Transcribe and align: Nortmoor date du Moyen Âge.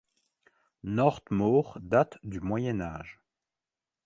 Nortmoor 0.83 1.77
date 1.79 2.17
du 2.23 2.39
Moyen 2.41 2.81
Âge. 2.81 3.19